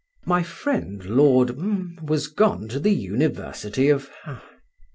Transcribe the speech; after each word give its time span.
My 0.25 0.41
friend 0.41 1.05
Lord—— 1.05 2.01
was 2.09 2.25
gone 2.25 2.67
to 2.69 2.79
the 2.79 2.89
University 2.91 3.89
of——. 3.89 4.09